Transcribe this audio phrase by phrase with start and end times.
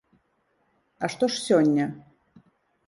[1.03, 1.85] А што ж сёння?